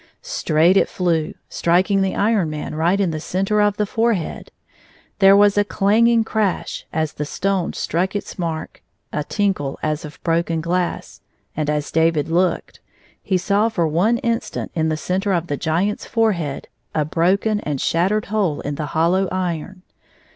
[0.23, 4.49] Straight it flew, striking the Iron Man right in the center of the forehead.
[5.19, 8.81] There was a clang ing crash as the stone struck its mark,
[9.13, 11.21] a tinkle as of broken glass,
[11.55, 12.79] and, as David looked,
[13.21, 17.79] he saw for one instant in the center of the Giant's forehead a broken and
[17.79, 19.83] shattered hole in the hollow iron.